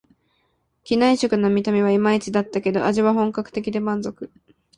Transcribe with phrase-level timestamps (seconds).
[0.83, 4.31] 機内食の見た目はいまいちだったけど、味は本格的で満足